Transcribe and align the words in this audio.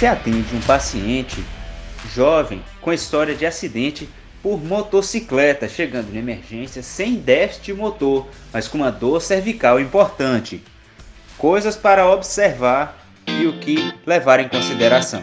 se 0.00 0.06
atende 0.06 0.56
um 0.56 0.62
paciente 0.62 1.44
jovem 2.14 2.64
com 2.80 2.90
história 2.90 3.34
de 3.34 3.44
acidente 3.44 4.08
por 4.42 4.58
motocicleta, 4.58 5.68
chegando 5.68 6.10
na 6.10 6.18
emergência 6.18 6.82
sem 6.82 7.16
déficit 7.16 7.74
motor, 7.74 8.26
mas 8.50 8.66
com 8.66 8.78
uma 8.78 8.90
dor 8.90 9.20
cervical 9.20 9.78
importante. 9.78 10.64
Coisas 11.36 11.76
para 11.76 12.08
observar 12.10 12.98
e 13.26 13.46
o 13.46 13.58
que 13.58 13.92
levar 14.06 14.40
em 14.40 14.48
consideração. 14.48 15.22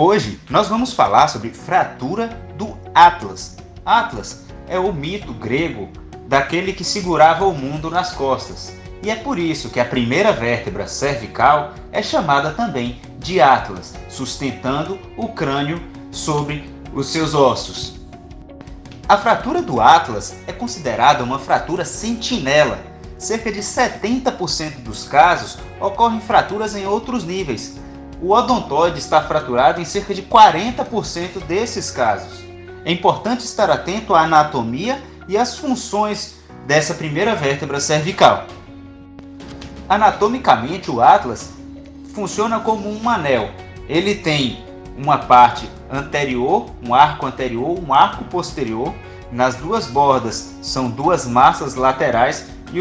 Hoje 0.00 0.40
nós 0.48 0.68
vamos 0.68 0.92
falar 0.92 1.26
sobre 1.26 1.50
fratura 1.50 2.28
do 2.56 2.78
Atlas. 2.94 3.56
Atlas 3.84 4.44
é 4.68 4.78
o 4.78 4.92
mito 4.92 5.32
grego 5.32 5.88
daquele 6.28 6.72
que 6.72 6.84
segurava 6.84 7.44
o 7.44 7.52
mundo 7.52 7.90
nas 7.90 8.12
costas. 8.12 8.72
E 9.02 9.10
é 9.10 9.16
por 9.16 9.40
isso 9.40 9.70
que 9.70 9.80
a 9.80 9.84
primeira 9.84 10.30
vértebra 10.32 10.86
cervical 10.86 11.74
é 11.90 12.00
chamada 12.00 12.52
também 12.52 13.00
de 13.18 13.40
Atlas, 13.40 13.92
sustentando 14.08 15.00
o 15.16 15.30
crânio 15.30 15.82
sobre 16.12 16.72
os 16.94 17.08
seus 17.08 17.34
ossos. 17.34 17.98
A 19.08 19.16
fratura 19.16 19.60
do 19.60 19.80
Atlas 19.80 20.36
é 20.46 20.52
considerada 20.52 21.24
uma 21.24 21.40
fratura 21.40 21.84
sentinela. 21.84 22.78
Cerca 23.18 23.50
de 23.50 23.58
70% 23.58 24.78
dos 24.84 25.08
casos 25.08 25.58
ocorrem 25.80 26.20
fraturas 26.20 26.76
em 26.76 26.86
outros 26.86 27.24
níveis, 27.24 27.80
o 28.20 28.32
odontoide 28.32 28.98
está 28.98 29.22
fraturado 29.22 29.80
em 29.80 29.84
cerca 29.84 30.12
de 30.12 30.22
40% 30.22 31.44
desses 31.46 31.90
casos. 31.90 32.40
É 32.84 32.92
importante 32.92 33.44
estar 33.44 33.70
atento 33.70 34.14
à 34.14 34.22
anatomia 34.22 35.00
e 35.28 35.36
às 35.36 35.56
funções 35.58 36.36
dessa 36.66 36.94
primeira 36.94 37.34
vértebra 37.34 37.80
cervical. 37.80 38.46
Anatomicamente, 39.88 40.90
o 40.90 41.00
atlas 41.00 41.50
funciona 42.12 42.60
como 42.60 42.90
um 42.90 43.08
anel. 43.08 43.50
Ele 43.88 44.14
tem 44.14 44.64
uma 44.96 45.18
parte 45.18 45.70
anterior, 45.90 46.66
um 46.86 46.94
arco 46.94 47.26
anterior, 47.26 47.78
um 47.78 47.94
arco 47.94 48.24
posterior. 48.24 48.92
Nas 49.30 49.54
duas 49.56 49.86
bordas 49.86 50.54
são 50.60 50.90
duas 50.90 51.26
massas 51.26 51.74
laterais 51.74 52.46
e, 52.72 52.78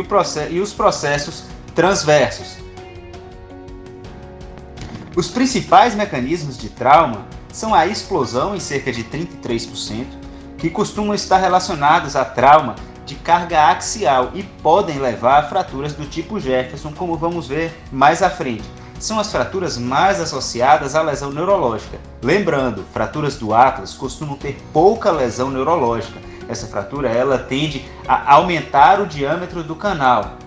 e 0.54 0.60
os 0.60 0.74
processos 0.74 1.46
transversos. 1.76 2.67
Os 5.18 5.30
principais 5.30 5.96
mecanismos 5.96 6.60
de 6.60 6.70
trauma 6.70 7.26
são 7.52 7.74
a 7.74 7.88
explosão, 7.88 8.56
em 8.56 8.60
cerca 8.60 8.92
de 8.92 9.04
33%, 9.04 10.06
que 10.60 10.70
costumam 10.70 11.16
estar 11.16 11.38
relacionados 11.38 12.16
a 12.16 12.24
trauma 12.24 12.76
de 13.04 13.16
carga 13.16 13.72
axial 13.72 14.30
e 14.36 14.44
podem 14.44 15.00
levar 15.00 15.40
a 15.40 15.50
fraturas 15.50 15.94
do 15.94 16.06
tipo 16.06 16.40
Jefferson, 16.40 16.94
como 16.94 17.18
vamos 17.18 17.48
ver 17.48 17.76
mais 17.92 18.22
à 18.22 18.30
frente. 18.30 18.70
São 19.00 19.18
as 19.20 19.32
fraturas 19.32 19.76
mais 19.76 20.22
associadas 20.22 20.94
à 20.94 21.02
lesão 21.02 21.32
neurológica. 21.32 21.98
Lembrando, 22.22 22.86
fraturas 22.94 23.38
do 23.38 23.56
Atlas 23.56 23.96
costumam 23.96 24.38
ter 24.38 24.56
pouca 24.72 25.10
lesão 25.10 25.50
neurológica. 25.50 26.20
Essa 26.48 26.68
fratura 26.68 27.10
ela 27.10 27.40
tende 27.40 27.84
a 28.08 28.36
aumentar 28.36 29.02
o 29.02 29.08
diâmetro 29.08 29.64
do 29.64 29.76
canal, 29.76 30.38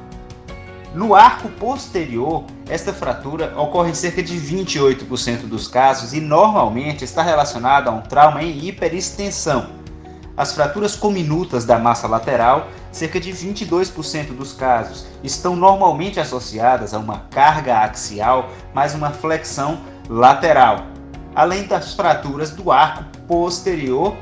no 0.92 1.14
arco 1.14 1.48
posterior, 1.50 2.44
esta 2.68 2.92
fratura 2.92 3.54
ocorre 3.56 3.90
em 3.90 3.94
cerca 3.94 4.20
de 4.20 4.36
28% 4.36 5.46
dos 5.46 5.68
casos 5.68 6.12
e 6.12 6.20
normalmente 6.20 7.04
está 7.04 7.22
relacionada 7.22 7.90
a 7.90 7.92
um 7.92 8.00
trauma 8.00 8.42
em 8.42 8.66
hiperextensão. 8.66 9.70
As 10.36 10.52
fraturas 10.52 10.96
cominutas 10.96 11.64
da 11.64 11.78
massa 11.78 12.08
lateral, 12.08 12.66
cerca 12.90 13.20
de 13.20 13.30
22% 13.30 14.34
dos 14.34 14.52
casos, 14.52 15.06
estão 15.22 15.54
normalmente 15.54 16.18
associadas 16.18 16.92
a 16.92 16.98
uma 16.98 17.20
carga 17.30 17.78
axial 17.80 18.50
mais 18.74 18.92
uma 18.92 19.10
flexão 19.10 19.80
lateral. 20.08 20.86
Além 21.36 21.68
das 21.68 21.94
fraturas 21.94 22.50
do 22.50 22.72
arco 22.72 23.04
posterior, 23.28 24.16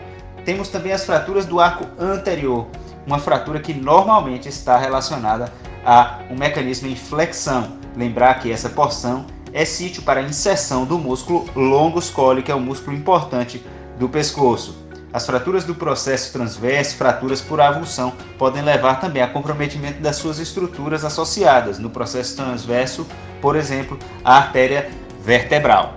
temos 0.44 0.68
também 0.68 0.92
as 0.92 1.06
fraturas 1.06 1.46
do 1.46 1.60
arco 1.60 1.86
anterior, 1.98 2.66
uma 3.06 3.18
fratura 3.18 3.58
que 3.58 3.72
normalmente 3.72 4.50
está 4.50 4.76
relacionada 4.76 5.50
a 5.84 6.18
um 6.30 6.36
mecanismo 6.36 6.88
em 6.88 6.96
flexão. 6.96 7.78
Lembrar 7.96 8.34
que 8.34 8.52
essa 8.52 8.68
porção 8.68 9.26
é 9.52 9.64
sítio 9.64 10.02
para 10.02 10.22
inserção 10.22 10.84
do 10.84 10.98
músculo 10.98 11.48
longus 11.54 12.10
colli, 12.10 12.42
que 12.42 12.52
é 12.52 12.54
um 12.54 12.60
músculo 12.60 12.96
importante 12.96 13.64
do 13.98 14.08
pescoço. 14.08 14.86
As 15.12 15.24
fraturas 15.24 15.64
do 15.64 15.74
processo 15.74 16.32
transverso, 16.32 16.96
fraturas 16.96 17.40
por 17.40 17.60
avulsão, 17.60 18.12
podem 18.36 18.62
levar 18.62 19.00
também 19.00 19.22
a 19.22 19.28
comprometimento 19.28 20.02
das 20.02 20.16
suas 20.16 20.38
estruturas 20.38 21.04
associadas. 21.04 21.78
No 21.78 21.88
processo 21.88 22.36
transverso, 22.36 23.06
por 23.40 23.56
exemplo, 23.56 23.98
a 24.22 24.36
artéria 24.36 24.90
vertebral. 25.20 25.94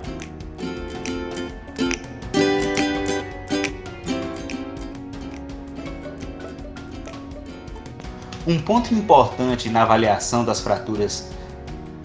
Um 8.48 8.58
ponto 8.60 8.92
importante 8.92 9.70
na 9.70 9.84
avaliação 9.84 10.44
das 10.44 10.60
fraturas 10.60 11.30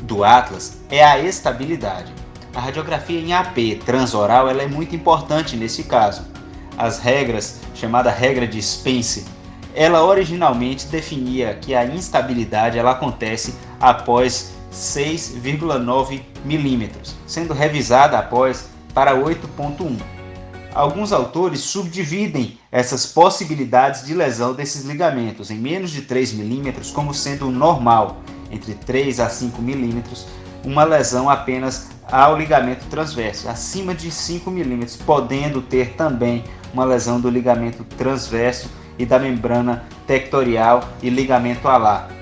do 0.02 0.22
Atlas 0.22 0.78
é 0.90 1.02
a 1.02 1.18
estabilidade. 1.18 2.12
A 2.54 2.60
radiografia 2.60 3.18
em 3.18 3.32
AP 3.32 3.82
transoral 3.86 4.48
ela 4.48 4.62
é 4.62 4.66
muito 4.66 4.94
importante 4.94 5.56
nesse 5.56 5.84
caso. 5.84 6.26
As 6.76 6.98
regras, 6.98 7.60
chamada 7.74 8.10
regra 8.10 8.46
de 8.46 8.60
Spence, 8.60 9.24
ela 9.74 10.04
originalmente 10.04 10.86
definia 10.86 11.54
que 11.54 11.74
a 11.74 11.86
instabilidade 11.86 12.78
ela 12.78 12.90
acontece 12.90 13.54
após 13.80 14.52
6,9 14.70 16.20
milímetros, 16.44 17.14
sendo 17.26 17.54
revisada 17.54 18.18
após 18.18 18.68
para 18.92 19.14
8,1 19.16 20.15
alguns 20.76 21.10
autores 21.10 21.60
subdividem 21.60 22.58
essas 22.70 23.06
possibilidades 23.06 24.04
de 24.04 24.12
lesão 24.12 24.52
desses 24.52 24.84
ligamentos 24.84 25.50
em 25.50 25.56
menos 25.56 25.90
de 25.90 26.02
3 26.02 26.34
milímetros 26.34 26.90
como 26.90 27.14
sendo 27.14 27.50
normal, 27.50 28.18
entre 28.50 28.74
3 28.74 29.18
a 29.20 29.30
5 29.30 29.62
milímetros, 29.62 30.26
uma 30.62 30.84
lesão 30.84 31.30
apenas 31.30 31.88
ao 32.12 32.36
ligamento 32.36 32.84
transverso, 32.90 33.48
acima 33.48 33.94
de 33.94 34.10
5 34.10 34.50
milímetros, 34.50 34.96
podendo 34.96 35.62
ter 35.62 35.94
também 35.94 36.44
uma 36.74 36.84
lesão 36.84 37.18
do 37.18 37.30
ligamento 37.30 37.82
transverso 37.96 38.68
e 38.98 39.06
da 39.06 39.18
membrana 39.18 39.82
tectorial 40.06 40.86
e 41.02 41.08
ligamento 41.08 41.66
alar. 41.68 42.15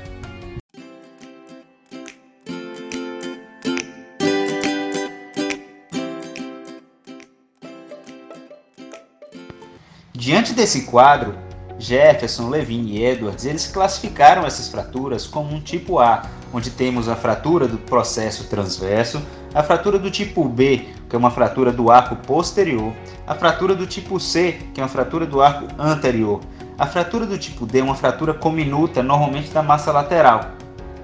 Diante 10.25 10.55
desse 10.55 10.87
quadro, 10.87 11.35
Jefferson, 11.79 12.49
Levin 12.49 12.87
e 12.87 13.05
Edwards, 13.05 13.45
eles 13.45 13.67
classificaram 13.67 14.47
essas 14.47 14.71
fraturas 14.71 15.27
como 15.27 15.55
um 15.55 15.61
tipo 15.61 15.99
A, 15.99 16.23
onde 16.51 16.71
temos 16.71 17.11
a 17.11 17.15
fratura 17.15 17.69
do 17.69 17.77
processo 17.77 18.45
transverso, 18.45 19.21
a 19.53 19.63
fratura 19.63 19.99
do 19.99 20.11
tipo 20.11 20.49
B, 20.49 20.89
que 21.11 21.15
é 21.15 21.19
uma 21.19 21.31
fratura 21.31 21.71
do 21.71 21.91
arco 21.91 22.17
posterior, 22.17 22.91
a 23.27 23.35
fratura 23.35 23.75
do 23.75 23.87
tipo 23.87 24.19
C, 24.19 24.57
que 24.73 24.81
é 24.81 24.83
uma 24.83 24.89
fratura 24.89 25.27
do 25.27 25.43
arco 25.43 25.67
anterior. 25.79 26.41
A 26.79 26.87
fratura 26.87 27.27
do 27.27 27.37
tipo 27.37 27.67
D 27.67 27.83
uma 27.83 27.95
fratura 27.95 28.33
cominuta, 28.33 29.03
normalmente 29.03 29.51
da 29.51 29.63
massa 29.63 29.93
lateral. 29.93 30.53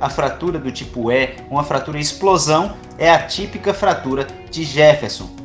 A 0.01 0.09
fratura 0.09 0.59
do 0.59 0.73
tipo 0.73 1.13
E, 1.13 1.35
uma 1.51 1.63
fratura 1.63 1.99
explosão, 1.99 2.75
é 2.97 3.11
a 3.11 3.27
típica 3.27 3.75
fratura 3.75 4.27
de 4.51 4.65
Jefferson. 4.65 5.40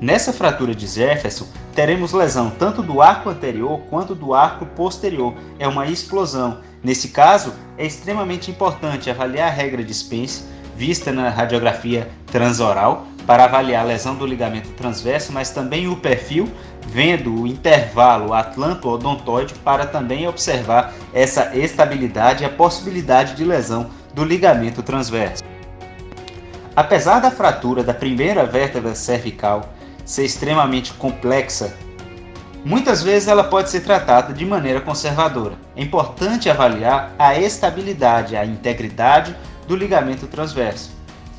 Nessa 0.00 0.32
fratura 0.32 0.76
de 0.76 0.86
Jefferson, 0.86 1.46
teremos 1.74 2.12
lesão 2.12 2.50
tanto 2.50 2.82
do 2.82 3.02
arco 3.02 3.30
anterior 3.30 3.80
quanto 3.90 4.14
do 4.14 4.32
arco 4.32 4.64
posterior. 4.64 5.34
É 5.58 5.66
uma 5.66 5.86
explosão. 5.86 6.58
Nesse 6.84 7.08
caso, 7.08 7.52
é 7.76 7.84
extremamente 7.84 8.48
importante 8.48 9.10
avaliar 9.10 9.48
a 9.48 9.52
regra 9.52 9.82
de 9.82 9.92
Spence, 9.92 10.44
vista 10.76 11.10
na 11.10 11.28
radiografia 11.28 12.08
transoral, 12.26 13.08
para 13.26 13.44
avaliar 13.44 13.82
a 13.82 13.88
lesão 13.88 14.14
do 14.14 14.24
ligamento 14.24 14.70
transverso, 14.70 15.32
mas 15.32 15.50
também 15.50 15.88
o 15.88 15.96
perfil 15.96 16.48
vendo 16.86 17.42
o 17.42 17.46
intervalo 17.46 18.32
atlanto-odontoide 18.32 19.54
para 19.64 19.84
também 19.84 20.28
observar 20.28 20.94
essa 21.12 21.56
estabilidade 21.56 22.44
e 22.44 22.46
a 22.46 22.50
possibilidade 22.50 23.34
de 23.34 23.44
lesão 23.44 23.90
do 24.14 24.24
ligamento 24.24 24.80
transverso. 24.80 25.42
Apesar 26.74 27.18
da 27.18 27.32
fratura 27.32 27.82
da 27.82 27.92
primeira 27.92 28.46
vértebra 28.46 28.94
cervical 28.94 29.68
ser 30.08 30.24
extremamente 30.24 30.94
complexa, 30.94 31.76
muitas 32.64 33.02
vezes 33.02 33.28
ela 33.28 33.44
pode 33.44 33.68
ser 33.68 33.80
tratada 33.80 34.32
de 34.32 34.44
maneira 34.46 34.80
conservadora. 34.80 35.58
É 35.76 35.82
importante 35.82 36.48
avaliar 36.48 37.14
a 37.18 37.38
estabilidade, 37.38 38.34
a 38.34 38.42
integridade 38.42 39.36
do 39.68 39.76
ligamento 39.76 40.26
transverso. 40.26 40.90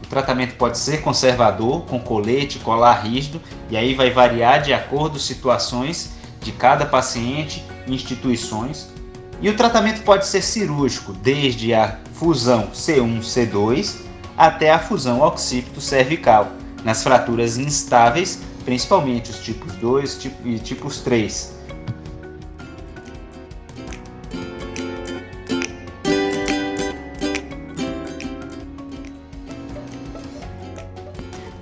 O 0.04 0.08
tratamento 0.08 0.54
pode 0.56 0.78
ser 0.78 1.02
conservador, 1.02 1.84
com 1.86 2.00
colete, 2.00 2.60
colar 2.60 2.94
rígido, 3.04 3.42
e 3.72 3.76
aí 3.76 3.96
vai 3.96 4.12
variar 4.12 4.62
de 4.62 4.72
acordo 4.72 5.14
com 5.14 5.20
situações 5.20 6.12
de 6.40 6.52
cada 6.52 6.86
paciente 6.86 7.66
e 7.88 7.94
instituições. 7.96 8.94
E 9.42 9.50
o 9.50 9.58
tratamento 9.58 10.04
pode 10.04 10.28
ser 10.28 10.44
cirúrgico, 10.44 11.12
desde 11.12 11.74
a 11.74 11.98
fusão 12.14 12.68
C1-C2 12.68 14.02
até 14.38 14.72
a 14.72 14.78
fusão 14.78 15.22
occipito 15.22 15.82
cervical, 15.82 16.50
nas 16.84 17.04
fraturas 17.04 17.58
instáveis, 17.58 18.40
principalmente 18.70 19.32
os 19.32 19.40
tipos 19.40 19.74
2 19.78 20.26
e 20.46 20.60
tipos 20.60 21.00
3. 21.00 21.58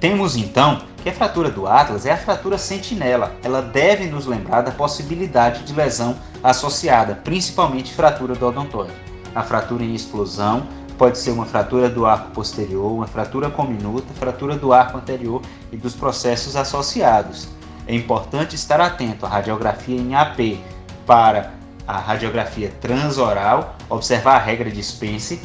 Temos 0.01 0.35
então 0.35 0.81
que 1.01 1.07
a 1.07 1.13
fratura 1.13 1.49
do 1.49 1.65
Atlas 1.65 2.05
é 2.05 2.11
a 2.11 2.17
fratura 2.17 2.57
sentinela. 2.57 3.37
Ela 3.41 3.61
deve 3.61 4.07
nos 4.07 4.25
lembrar 4.25 4.59
da 4.59 4.71
possibilidade 4.71 5.63
de 5.63 5.71
lesão 5.71 6.17
associada, 6.43 7.15
principalmente 7.15 7.93
fratura 7.93 8.35
do 8.35 8.47
odontoide. 8.47 8.91
A 9.33 9.43
fratura 9.43 9.81
em 9.81 9.95
explosão 9.95 10.67
pode 10.97 11.17
ser 11.17 11.31
uma 11.31 11.45
fratura 11.45 11.89
do 11.89 12.05
arco 12.05 12.31
posterior, 12.31 12.91
uma 12.91 13.07
fratura 13.07 13.49
cominuta, 13.49 14.13
fratura 14.13 14.55
do 14.55 14.73
arco 14.73 14.97
anterior 14.97 15.41
e 15.71 15.77
dos 15.77 15.95
processos 15.95 16.55
associados. 16.55 17.47
É 17.87 17.95
importante 17.95 18.55
estar 18.55 18.81
atento 18.81 19.25
à 19.25 19.29
radiografia 19.29 19.95
em 19.95 20.15
AP 20.15 20.59
para 21.05 21.53
a 21.87 21.97
radiografia 21.97 22.73
transoral, 22.81 23.75
observar 23.89 24.35
a 24.35 24.39
regra 24.39 24.69
de 24.69 24.83
Spence, 24.83 25.41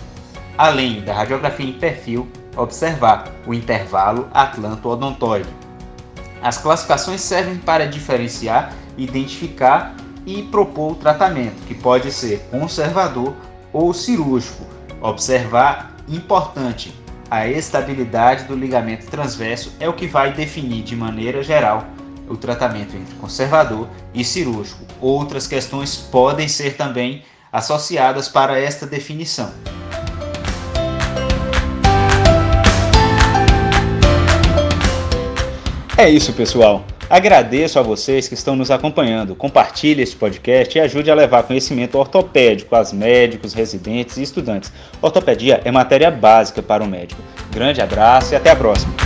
além 0.58 1.02
da 1.02 1.14
radiografia 1.14 1.68
em 1.68 1.74
perfil 1.74 2.28
observar 2.56 3.30
o 3.46 3.54
intervalo 3.54 4.28
atlanto-odontoide. 4.32 5.48
As 6.42 6.58
classificações 6.58 7.20
servem 7.20 7.56
para 7.56 7.86
diferenciar, 7.86 8.74
identificar 8.96 9.94
e 10.26 10.42
propor 10.42 10.92
o 10.92 10.94
tratamento, 10.96 11.64
que 11.66 11.74
pode 11.74 12.12
ser 12.12 12.40
conservador 12.50 13.34
ou 13.72 13.94
cirúrgico. 13.94 14.64
Observar 15.02 15.96
importante 16.08 16.94
a 17.28 17.48
estabilidade 17.48 18.44
do 18.44 18.54
ligamento 18.54 19.06
transverso 19.06 19.72
é 19.80 19.88
o 19.88 19.92
que 19.92 20.06
vai 20.06 20.32
definir 20.32 20.84
de 20.84 20.94
maneira 20.94 21.42
geral 21.42 21.84
o 22.28 22.36
tratamento 22.36 22.96
entre 22.96 23.12
conservador 23.16 23.88
e 24.14 24.24
cirúrgico. 24.24 24.84
Outras 25.00 25.48
questões 25.48 25.96
podem 25.96 26.46
ser 26.46 26.76
também 26.76 27.24
associadas 27.50 28.28
para 28.28 28.60
esta 28.60 28.86
definição. 28.86 29.52
É 35.98 36.08
isso, 36.08 36.32
pessoal. 36.32 36.84
Agradeço 37.12 37.78
a 37.78 37.82
vocês 37.82 38.26
que 38.26 38.32
estão 38.32 38.56
nos 38.56 38.70
acompanhando. 38.70 39.34
Compartilhe 39.34 40.00
este 40.00 40.16
podcast 40.16 40.78
e 40.78 40.80
ajude 40.80 41.10
a 41.10 41.14
levar 41.14 41.42
conhecimento 41.42 41.98
ortopédico 41.98 42.74
aos 42.74 42.90
médicos, 42.90 43.52
residentes 43.52 44.16
e 44.16 44.22
estudantes. 44.22 44.72
Ortopedia 45.02 45.60
é 45.62 45.70
matéria 45.70 46.10
básica 46.10 46.62
para 46.62 46.82
o 46.82 46.88
médico. 46.88 47.20
Grande 47.50 47.82
abraço 47.82 48.32
e 48.32 48.36
até 48.36 48.48
a 48.48 48.56
próxima. 48.56 49.01